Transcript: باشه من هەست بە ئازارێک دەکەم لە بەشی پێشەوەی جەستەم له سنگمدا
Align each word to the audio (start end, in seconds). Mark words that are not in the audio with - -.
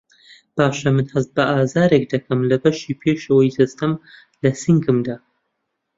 باشه 0.57 0.87
من 0.95 1.07
هەست 1.13 1.29
بە 1.35 1.43
ئازارێک 1.53 2.03
دەکەم 2.13 2.39
لە 2.49 2.57
بەشی 2.63 2.97
پێشەوەی 3.01 3.53
جەستەم 3.55 3.93
له 4.41 4.49
سنگمدا 4.61 5.17